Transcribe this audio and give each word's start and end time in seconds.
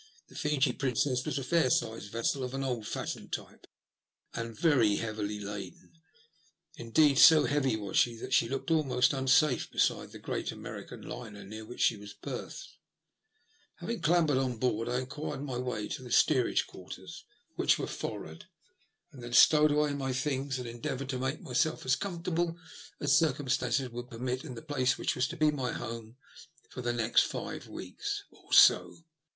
The 0.29 0.35
Fiji 0.35 0.73
Princess 0.73 1.23
was 1.27 1.37
a 1.37 1.43
fair 1.43 1.69
sized 1.69 2.11
vessel 2.11 2.43
of 2.43 2.55
an 2.55 2.63
old 2.63 2.87
fashioned 2.87 3.31
type, 3.31 3.67
and 4.33 4.57
very 4.57 4.95
heavily 4.95 5.39
laden; 5.39 5.91
indeed, 6.75 7.19
so 7.19 7.43
heavy 7.45 7.75
was 7.75 7.97
she 7.99 8.15
that 8.15 8.33
she 8.33 8.49
looked 8.49 8.71
almost 8.71 9.13
unsafe 9.13 9.69
beside 9.69 10.11
the 10.11 10.17
great 10.17 10.51
American 10.51 11.03
liner 11.03 11.43
near 11.43 11.65
which 11.67 11.81
she 11.81 11.97
was 11.97 12.15
berthed. 12.15 12.31
THE 12.31 12.31
LUST 12.31 12.37
OP 12.49 12.49
HATE. 12.49 13.65
Ill 13.69 13.75
Having 13.75 14.01
clambdred 14.27 14.37
on 14.43 14.57
board 14.57 14.89
I 14.89 14.97
enquired 15.01 15.43
my 15.43 15.59
way 15.59 15.87
to 15.89 16.01
the 16.01 16.11
steerage 16.11 16.65
quarters, 16.65 17.23
which 17.55 17.77
were 17.77 17.85
forrard, 17.85 18.47
then 19.13 19.33
stowed 19.33 19.69
away 19.71 19.93
my 19.93 20.13
things 20.13 20.57
and 20.57 20.67
endeavoured 20.67 21.09
to 21.09 21.19
make 21.19 21.41
myself 21.41 21.85
as 21.85 21.95
comfortable 21.95 22.57
as 22.99 23.15
circumstances 23.15 23.89
would 23.91 24.09
permit 24.09 24.43
in 24.45 24.55
the 24.55 24.63
place 24.63 24.97
which 24.97 25.13
was 25.15 25.27
to 25.27 25.37
be 25.37 25.51
my 25.51 25.71
home 25.71 26.15
for 26.71 26.81
the 26.81 26.91
next 26.91 27.21
five 27.21 27.67
weeks 27.67 28.23
or 28.31 28.51
so. 28.51 28.97